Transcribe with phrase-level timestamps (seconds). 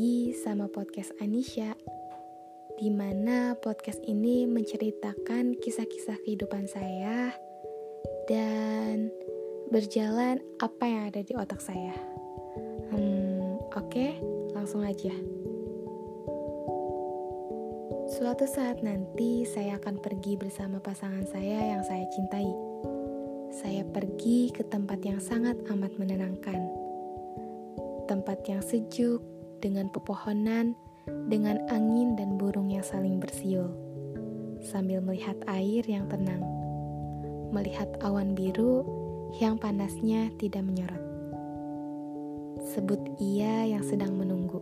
[0.00, 1.76] lagi sama podcast Anisha,
[2.80, 7.36] di mana podcast ini menceritakan kisah-kisah kehidupan saya
[8.24, 9.12] dan
[9.68, 11.92] berjalan apa yang ada di otak saya.
[12.90, 14.16] Hmm, oke, okay,
[14.56, 15.12] langsung aja.
[18.16, 22.48] Suatu saat nanti saya akan pergi bersama pasangan saya yang saya cintai.
[23.52, 26.89] Saya pergi ke tempat yang sangat amat menenangkan
[28.10, 29.22] tempat yang sejuk,
[29.62, 30.74] dengan pepohonan,
[31.30, 33.70] dengan angin dan burung yang saling bersiul,
[34.58, 36.42] sambil melihat air yang tenang,
[37.54, 38.82] melihat awan biru
[39.38, 40.98] yang panasnya tidak menyorot.
[42.74, 44.58] Sebut ia yang sedang menunggu,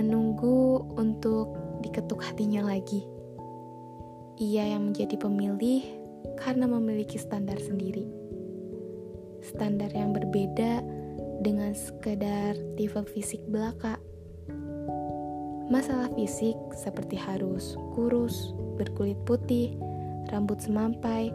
[0.00, 1.52] menunggu untuk
[1.84, 3.04] diketuk hatinya lagi.
[4.40, 5.84] Ia yang menjadi pemilih
[6.40, 8.08] karena memiliki standar sendiri,
[9.44, 11.01] standar yang berbeda
[11.42, 13.98] dengan sekedar tipe fisik belaka.
[15.66, 19.74] Masalah fisik seperti harus kurus, berkulit putih,
[20.30, 21.34] rambut semampai,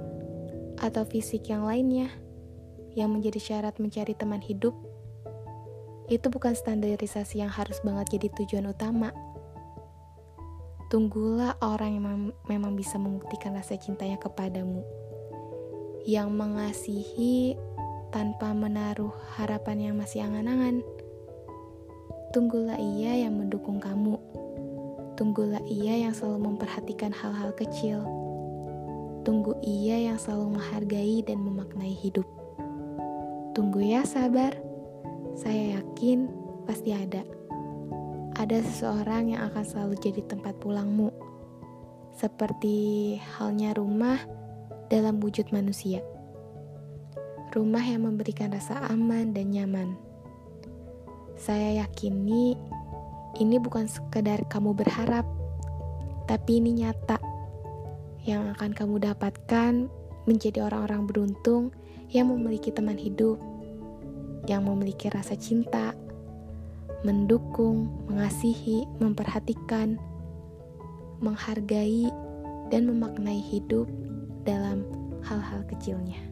[0.79, 2.07] atau fisik yang lainnya
[2.97, 4.73] yang menjadi syarat mencari teman hidup,
[6.07, 9.13] itu bukan standarisasi yang harus banget jadi tujuan utama.
[10.87, 12.05] Tunggulah orang yang
[12.47, 14.81] memang bisa membuktikan rasa cintanya kepadamu,
[16.07, 17.59] yang mengasihi
[18.11, 20.79] tanpa menaruh harapan yang masih angan-angan.
[22.31, 24.15] Tunggulah ia yang mendukung kamu.
[25.17, 28.05] Tunggulah ia yang selalu memperhatikan hal-hal kecil.
[29.25, 32.27] Tunggu ia yang selalu menghargai dan memaknai hidup.
[33.57, 34.53] Tunggu ya, sabar.
[35.35, 36.29] Saya yakin
[36.63, 37.25] pasti ada.
[38.37, 41.09] Ada seseorang yang akan selalu jadi tempat pulangmu.
[42.13, 44.21] Seperti halnya rumah
[44.87, 45.99] dalam wujud manusia
[47.57, 49.97] rumah yang memberikan rasa aman dan nyaman.
[51.33, 52.53] Saya yakini
[53.41, 55.25] ini bukan sekedar kamu berharap,
[56.29, 57.17] tapi ini nyata
[58.29, 59.89] yang akan kamu dapatkan
[60.29, 61.63] menjadi orang-orang beruntung
[62.13, 63.41] yang memiliki teman hidup,
[64.45, 65.97] yang memiliki rasa cinta,
[67.01, 69.97] mendukung, mengasihi, memperhatikan,
[71.23, 72.11] menghargai,
[72.67, 73.87] dan memaknai hidup
[74.43, 74.83] dalam
[75.23, 76.26] hal-hal kecilnya.